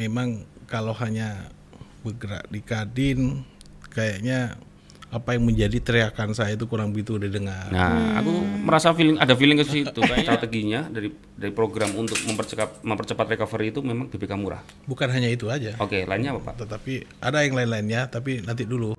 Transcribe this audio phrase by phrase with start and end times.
[0.00, 1.52] memang kalau hanya
[2.00, 3.44] bergerak di Kadin
[3.92, 4.56] kayaknya
[5.10, 7.66] apa yang menjadi teriakan saya itu kurang begitu didengar.
[7.74, 8.30] Nah, aku
[8.62, 10.00] merasa feeling ada feeling ke situ.
[10.06, 14.62] Kayaknya strateginya dari dari program untuk mempercepat mempercepat recovery itu memang BPK murah.
[14.86, 15.74] Bukan hanya itu aja.
[15.82, 16.62] Oke, lainnya apa, Pak?
[16.62, 18.94] Tetapi ada yang lain-lainnya, tapi nanti dulu.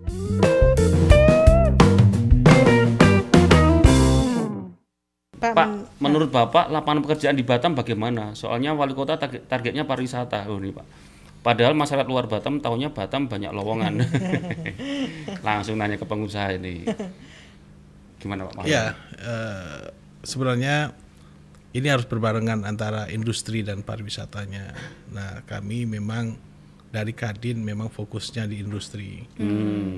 [6.11, 8.35] Menurut Bapak lapangan pekerjaan di Batam bagaimana?
[8.35, 10.85] Soalnya wali kota target- targetnya pariwisata loh nih, Pak.
[11.41, 14.03] Padahal masyarakat luar Batam tahunya Batam banyak lowongan.
[15.47, 16.85] Langsung nanya ke pengusaha ini.
[18.21, 18.61] Gimana Pak?
[18.61, 18.69] Mahyar?
[18.69, 18.83] Ya,
[19.17, 19.81] eh,
[20.21, 20.93] sebenarnya
[21.71, 24.75] ini harus berbarengan antara industri dan pariwisatanya.
[25.16, 26.38] Nah, kami memang
[26.91, 29.23] dari Kadin memang fokusnya di industri.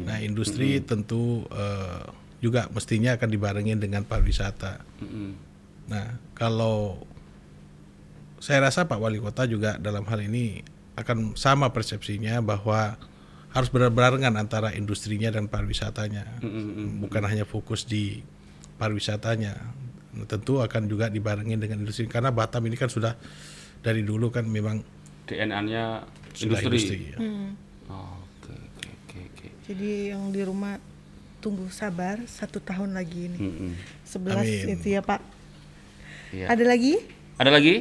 [0.06, 2.06] Nah, industri tentu eh,
[2.40, 4.80] juga mestinya akan dibarengin dengan pariwisata.
[5.04, 5.53] Mm-mm.
[5.88, 7.04] Nah, kalau
[8.40, 10.64] saya rasa Pak Wali Kota juga dalam hal ini
[11.00, 13.00] akan sama persepsinya bahwa
[13.54, 16.42] harus berbarengan antara industrinya dan pariwisatanya,
[17.00, 18.26] bukan hanya fokus di
[18.82, 19.54] pariwisatanya.
[20.14, 23.18] Nah, tentu akan juga dibarengin dengan industri karena Batam ini kan sudah
[23.82, 24.82] dari dulu kan memang
[25.26, 26.06] DNA-nya
[26.42, 26.68] industri.
[26.68, 26.98] industri.
[27.14, 27.18] ya.
[27.90, 29.48] Oh, oke.
[29.70, 30.76] Jadi yang di rumah
[31.40, 33.40] tunggu sabar satu tahun lagi ini.
[34.08, 34.76] 11 Amin.
[34.80, 35.43] itu ya Pak.
[36.34, 36.50] Iya.
[36.50, 36.94] Ada lagi?
[37.38, 37.76] Ada lagi?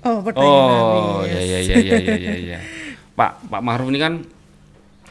[0.00, 1.32] Oh pertanyaan Oh, habis.
[1.32, 2.34] ya ya ya ya ya ya.
[2.56, 2.58] ya.
[3.18, 4.14] Pak Pak Maruf ini kan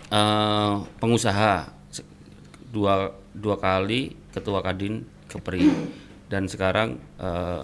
[0.10, 1.70] eh, pengusaha
[2.70, 5.66] dua dua kali ketua Kadin Kepri
[6.30, 7.62] dan sekarang eh,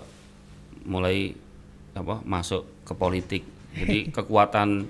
[0.85, 1.33] mulai
[1.93, 3.43] apa masuk ke politik.
[3.77, 4.89] Jadi kekuatan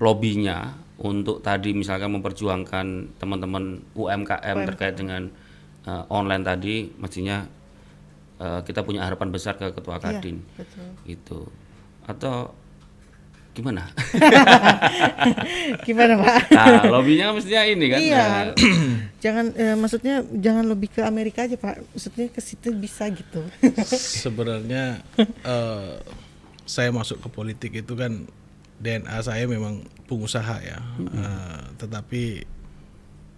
[0.00, 5.28] lobbynya untuk tadi misalkan memperjuangkan teman-teman UMKM terkait dengan
[5.84, 7.44] eh, online tadi mestinya
[8.40, 10.88] eh, kita punya harapan besar ke ketua Iya, Kadin betul.
[11.04, 11.40] gitu
[12.08, 12.56] atau
[13.50, 13.90] gimana?
[15.86, 16.54] Gimana Pak?
[16.54, 17.98] Nah, lobbynya mestinya ini kan.
[18.00, 18.24] Iya.
[18.24, 18.44] Nah,
[19.24, 21.82] jangan eh, maksudnya jangan lebih ke Amerika aja Pak.
[21.92, 23.42] Maksudnya ke situ bisa gitu.
[23.90, 25.92] Sebenarnya eh,
[26.64, 28.24] saya masuk ke politik itu kan
[28.80, 32.46] DNA saya memang pengusaha ya, Eh, tetapi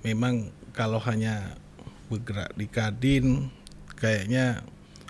[0.06, 1.56] memang kalau hanya
[2.06, 3.48] bergerak di Kadin
[3.96, 4.60] kayaknya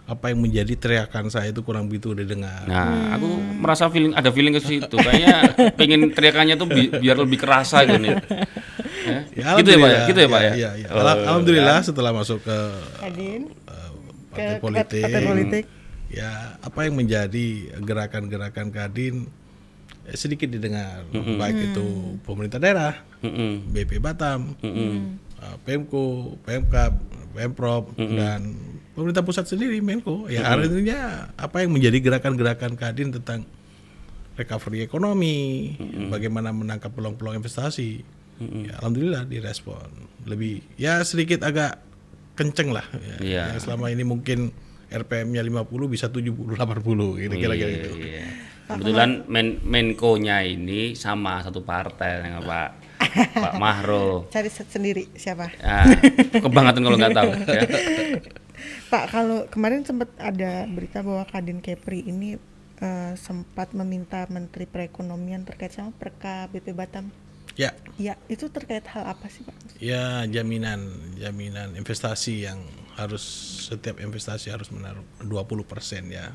[0.03, 2.67] apa yang menjadi teriakan saya itu kurang begitu didengar.
[2.67, 4.91] Nah, aku merasa feeling ada feeling ke situ.
[4.93, 5.37] Kayaknya
[5.73, 8.19] pengen teriakannya tuh bi- biar lebih kerasa gitu nih.
[9.33, 9.57] Ya?
[9.57, 10.53] gitu ya Pak ya, gitu ya Pak ya.
[10.53, 10.87] Iya, iya.
[10.89, 12.59] Oh, Alham- Alhamdulillah setelah masuk ke
[13.01, 13.91] Kadin eh,
[14.29, 15.65] ke partai ke- politik, partai politik.
[16.09, 17.47] ya apa yang menjadi
[17.79, 19.27] gerakan-gerakan Kadin
[20.05, 21.87] eh, sedikit didengar, baik itu
[22.21, 23.71] pemerintah daerah, Mm-mm.
[23.71, 24.99] BP Batam, eh,
[25.63, 26.95] Pemko, Pemkap,
[27.33, 28.55] Pemprov dan
[28.93, 30.29] pemerintah pusat sendiri Menko.
[30.29, 33.45] Ya artinya apa yang menjadi gerakan-gerakan Kadin tentang
[34.37, 35.77] recovery ekonomi,
[36.09, 38.05] bagaimana menangkap peluang-peluang investasi.
[38.43, 39.87] Ya, alhamdulillah direspon.
[40.27, 41.79] Lebih ya sedikit agak
[42.35, 43.17] kenceng lah ya.
[43.23, 43.43] Iya.
[43.55, 44.51] Yang selama ini mungkin
[44.93, 47.91] RPM-nya 50 bisa 70 80 gitu kira-kira Iya, gitu.
[48.03, 48.25] iya.
[48.73, 52.69] Kebetulan men Menko-nya ini sama satu partai dengan Pak
[53.37, 54.27] Pak Mahro.
[54.33, 55.53] Cari sendiri siapa?
[55.61, 55.85] Ah,
[56.33, 57.31] kebangetan kalau nggak tahu.
[57.53, 57.63] Ya.
[58.93, 62.37] Pak kalau kemarin sempat ada berita bahwa Kadin Kepri ini
[62.77, 67.09] eh, sempat meminta Menteri Perekonomian terkait sama Perka BP Batam.
[67.53, 69.53] Ya, Ya, itu terkait hal apa sih, Pak?
[69.77, 72.61] ya jaminan jaminan investasi yang
[72.97, 73.25] harus
[73.69, 75.65] setiap investasi harus menaruh 20%
[76.09, 76.33] ya.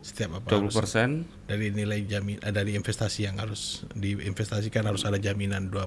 [0.00, 1.10] Setiap apa 20 harus persen.
[1.46, 5.78] dari nilai jamin eh, dari investasi yang harus diinvestasikan harus ada jaminan 20%.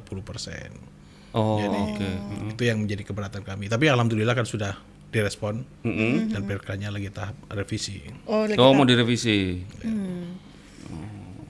[1.34, 2.10] Oh, Jadi oke.
[2.54, 3.66] itu yang menjadi keberatan kami.
[3.68, 4.78] Tapi alhamdulillah kan sudah
[5.14, 6.34] direspon Mm-mm.
[6.34, 8.02] dan perkanya lagi tahap revisi.
[8.26, 9.62] Oh, lagi Oh, tak- mau direvisi.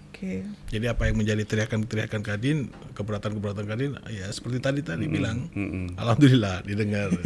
[0.03, 0.43] Oke.
[0.69, 2.57] Jadi apa yang menjadi teriakan-teriakan Kadin,
[2.93, 5.47] keberatan-keberatan Kadin, ya seperti tadi tadi bilang,
[5.95, 7.11] alhamdulillah didengar.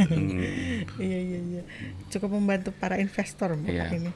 [0.98, 1.62] Iya, iya, iya.
[2.08, 3.86] Cukup membantu para investor, Bapak Iya.
[3.94, 4.12] ini.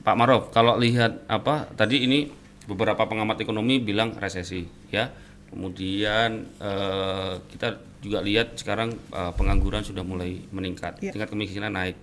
[0.00, 2.32] Pak Maruf, kalau lihat apa tadi ini
[2.64, 5.12] beberapa pengamat ekonomi bilang resesi, ya.
[5.52, 11.12] Kemudian eh, kita juga lihat sekarang eh, pengangguran sudah mulai meningkat, Iya.
[11.12, 12.00] tingkat kemiskinan naik.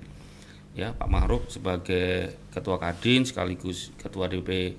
[0.77, 4.77] Ya, Pak Maruf sebagai ketua Kadin sekaligus ketua DP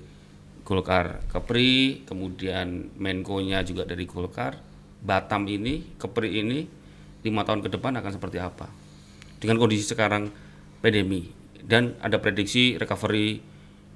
[0.63, 4.55] Golkar Kepri, kemudian Menko-nya juga dari Golkar.
[5.01, 6.63] Batam ini, Kepri ini
[7.21, 8.71] lima tahun ke depan akan seperti apa?
[9.41, 10.31] Dengan kondisi sekarang
[10.79, 11.27] pandemi
[11.65, 13.41] dan ada prediksi recovery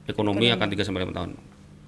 [0.06, 1.32] ekonomi akan 3 sampai 5 tahun.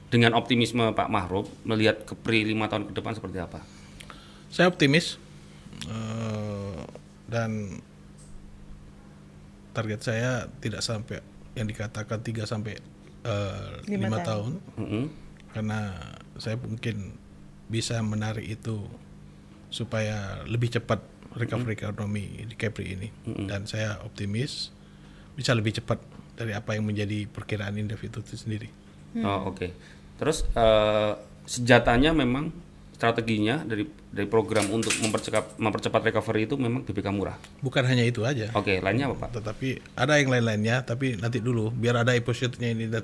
[0.08, 3.60] Dengan optimisme Pak Mahrub melihat Kepri lima tahun ke depan seperti apa?
[4.48, 5.20] Saya optimis
[5.92, 6.82] eh,
[7.28, 7.84] dan
[9.76, 11.20] target saya tidak sampai
[11.54, 12.80] yang dikatakan 3 sampai
[13.28, 14.58] eh, Lima tahun.
[14.58, 15.04] tahun Mm-mm.
[15.54, 15.80] karena
[16.40, 17.14] saya mungkin
[17.68, 18.88] bisa menarik itu
[19.68, 21.04] supaya lebih cepat
[21.36, 23.12] recovery ekonomi di Kepri ini
[23.46, 24.72] dan saya optimis
[25.36, 26.00] bisa lebih cepat
[26.34, 28.70] dari apa yang menjadi perkiraan Indef itu sendiri.
[29.22, 29.74] Oh, oke.
[30.18, 31.12] Terus eh,
[31.48, 32.52] senjatanya memang
[32.98, 37.38] strateginya dari dari program untuk mempercepat mempercepat recovery itu memang BBK murah.
[37.62, 38.50] Bukan hanya itu aja.
[38.58, 39.38] Oke, lainnya apa, Pak?
[39.38, 42.90] Tetapi ada yang lain-lainnya, tapi nanti dulu biar ada episode-nya ini.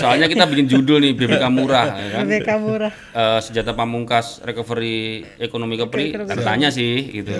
[0.00, 2.22] Soalnya kita bikin judul nih BBK murah ya kan.
[2.30, 2.92] BBK murah.
[2.94, 7.34] Eh, senjata pamungkas recovery ekonomi Kepri katanya sih gitu.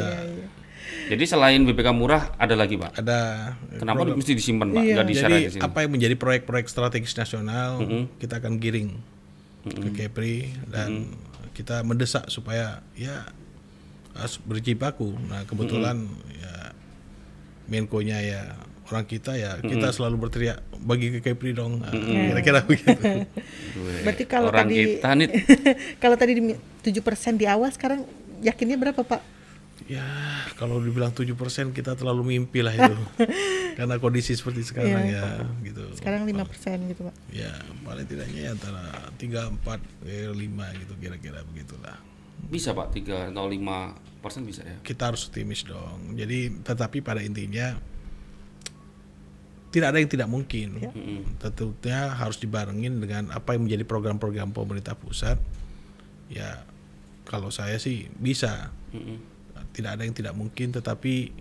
[1.04, 2.96] Jadi selain BPK murah ada lagi pak.
[2.96, 3.18] Ada
[3.76, 4.82] Kenapa mesti disimpan pak?
[4.82, 5.02] Iya.
[5.04, 5.62] Di-share Jadi sini.
[5.62, 7.84] apa yang menjadi proyek-proyek strategis nasional
[8.16, 8.96] kita akan giring
[9.64, 11.12] ke Kepri dan
[11.54, 13.24] kita mendesak supaya ya
[14.14, 15.12] harus berjibaku.
[15.28, 16.08] Nah kebetulan
[16.40, 16.72] ya
[17.64, 18.42] Menko-nya ya
[18.92, 21.80] orang kita ya kita selalu berteriak bagi ke Kepri dong.
[21.80, 23.24] Nah, Kira-kira begitu.
[24.04, 25.28] Berarti kalau Orang tadi kita nih
[26.02, 26.42] kalau tadi di
[26.84, 28.04] 7% di awal sekarang
[28.44, 29.33] yakinnya berapa, Pak?
[29.84, 30.04] Ya
[30.56, 31.36] kalau dibilang 7%
[31.70, 32.94] kita terlalu mimpi lah itu.
[33.76, 35.44] Karena kondisi seperti sekarang Iya.
[35.44, 35.82] ya gitu.
[35.98, 37.14] Sekarang 5% gitu, Pak.
[37.28, 37.52] Ya
[37.82, 41.98] paling tidaknya ya antara 3, 4, eh, 5 gitu kira-kira begitulah.
[42.44, 44.76] bisa pak 3 atau 5 persen bisa ya.
[44.80, 46.12] Kita harus optimis dong.
[46.14, 47.72] Jadi tetapi pada intinya
[49.68, 50.78] tidak ada yang tidak mungkin.
[51.40, 55.36] Tentunya harus dibarengin dengan apa yang menjadi program-program pemerintah pusat.
[56.30, 56.62] Ya
[57.24, 58.70] kalau saya sih bisa.
[59.74, 61.34] Tidak ada yang tidak mungkin tetapi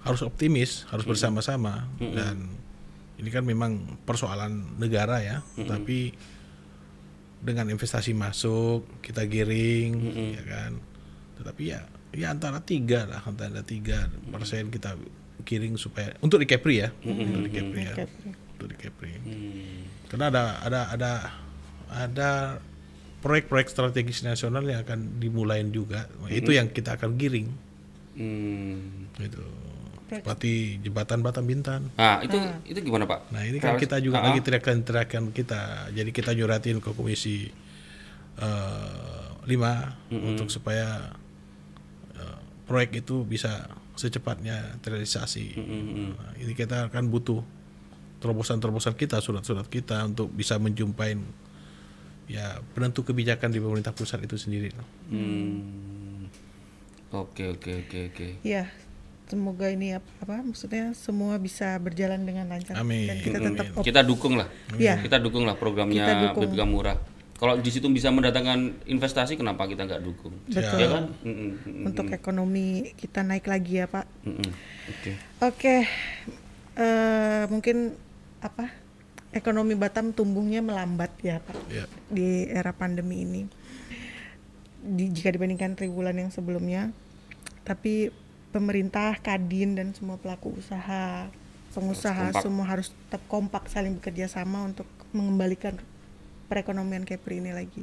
[0.00, 1.84] harus optimis, harus bersama-sama.
[2.00, 2.48] Dan
[3.14, 5.44] ini kan memang persoalan negara ya.
[5.54, 6.16] Tapi
[7.38, 9.92] dengan investasi masuk kita giring
[10.32, 10.72] ya kan.
[11.36, 11.84] Tetapi ya
[12.14, 14.94] ya antara tiga lah antara tiga persen kita
[15.44, 16.88] giring supaya untuk di Kepri ya.
[17.04, 17.94] Untuk di Kepri ya.
[18.00, 18.30] Kepri.
[18.54, 19.82] untuk di Kepri Hmm.
[20.08, 21.12] karena ada ada ada
[21.90, 22.30] ada
[23.18, 26.06] proyek-proyek strategis nasional yang akan dimulain juga.
[26.22, 27.50] Nah, itu yang kita akan giring
[28.14, 29.10] Hmm.
[29.16, 29.42] gitu
[30.04, 33.34] seperti jembatan Batam Bintan Nah itu itu gimana pak?
[33.34, 35.90] Nah ini kan Kalau- kita juga Ah, lagi teriakan-teriakan kita.
[35.90, 37.50] Jadi kita nyuratin ke komisi
[38.36, 41.10] eh, lima untuk supaya
[42.14, 45.54] eh, proyek itu bisa secepatnya terrealisasi.
[46.14, 47.42] Nah, ini kita akan butuh
[48.18, 51.14] terobosan-terobosan kita, surat-surat kita untuk bisa menjumpai
[52.26, 54.72] ya penentu kebijakan di pemerintah pusat itu sendiri.
[55.08, 55.93] Hmm.
[57.14, 58.26] Oke oke oke oke.
[58.42, 58.66] Ya,
[59.24, 63.06] semoga ini apa, apa maksudnya semua bisa berjalan dengan lancar Amin.
[63.06, 64.50] dan kita tetap op- Kita dukung lah.
[64.74, 64.98] Iya.
[64.98, 66.50] Kita dukung lah programnya Kita dukung.
[66.50, 66.98] BPK murah.
[67.34, 70.34] Kalau di situ bisa mendatangkan investasi, kenapa kita nggak dukung?
[70.46, 70.78] Betul.
[70.78, 71.04] Ya kan?
[71.82, 74.06] Untuk ekonomi kita naik lagi ya, Pak.
[74.88, 75.10] Oke.
[75.40, 75.74] Oke,
[76.74, 77.94] eh, mungkin
[78.38, 78.70] apa
[79.30, 81.84] ekonomi Batam tumbuhnya melambat ya Pak Ya.
[82.06, 83.42] di era pandemi ini.
[84.78, 86.94] Di, jika dibandingkan triwulan yang sebelumnya,
[87.64, 88.12] tapi
[88.54, 91.26] pemerintah, kadin dan semua pelaku usaha,
[91.74, 92.42] pengusaha kompak.
[92.44, 95.74] semua harus tetap kompak saling bekerja sama untuk mengembalikan
[96.46, 97.82] perekonomian Kepri ini lagi.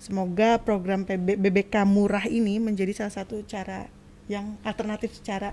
[0.00, 3.88] Semoga program PB, BBK murah ini menjadi salah satu cara
[4.28, 5.52] yang alternatif secara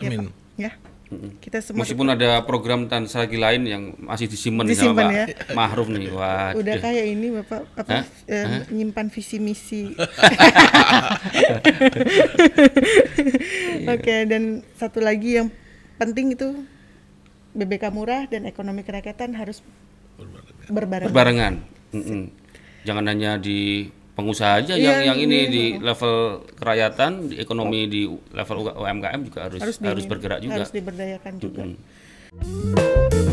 [0.00, 0.28] ya, Amin.
[0.28, 0.72] Pak, ya.
[1.38, 5.26] Kita semua Meskipun ada program dan strategi lain yang masih disimpan Disimpan sama ya.
[5.30, 6.08] Pak Mahruf nih.
[6.12, 6.60] Waduh.
[6.60, 8.04] udah kayak ini Bapak apa Hah?
[8.28, 9.82] eh, menyimpan visi misi.
[13.92, 15.48] Oke, dan satu lagi yang
[16.00, 16.64] penting itu
[17.52, 19.60] BBK murah dan ekonomi kerakyatan harus
[20.70, 21.08] berbarengan.
[21.12, 21.54] Berbarengan.
[21.92, 22.22] Mm-mm.
[22.82, 25.48] Jangan hanya di pengusaha aja Iya, yang yang ini iya.
[25.48, 26.14] di level
[26.52, 30.54] kerakyatan, di ekonomi di level UMKM juga harus harus, harus, di- bergerak juga.
[30.60, 31.62] harus diberdayakan juga.
[31.64, 33.31] Mm-mm.